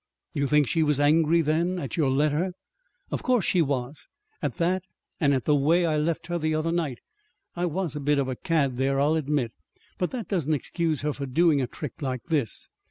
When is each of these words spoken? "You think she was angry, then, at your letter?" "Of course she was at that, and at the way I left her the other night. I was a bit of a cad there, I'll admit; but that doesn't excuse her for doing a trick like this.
"You 0.33 0.47
think 0.47 0.65
she 0.67 0.81
was 0.81 0.99
angry, 0.99 1.41
then, 1.41 1.77
at 1.77 1.95
your 1.95 2.09
letter?" 2.09 2.53
"Of 3.11 3.21
course 3.21 3.45
she 3.45 3.61
was 3.61 4.07
at 4.41 4.57
that, 4.57 4.83
and 5.19 5.31
at 5.31 5.45
the 5.45 5.55
way 5.55 5.85
I 5.85 5.95
left 5.97 6.25
her 6.25 6.39
the 6.39 6.55
other 6.55 6.71
night. 6.71 6.97
I 7.55 7.67
was 7.67 7.95
a 7.95 7.99
bit 7.99 8.17
of 8.17 8.27
a 8.27 8.35
cad 8.35 8.77
there, 8.77 8.99
I'll 8.99 9.13
admit; 9.13 9.51
but 9.99 10.09
that 10.09 10.27
doesn't 10.27 10.55
excuse 10.55 11.01
her 11.01 11.13
for 11.13 11.27
doing 11.27 11.61
a 11.61 11.67
trick 11.67 12.01
like 12.01 12.23
this. 12.29 12.67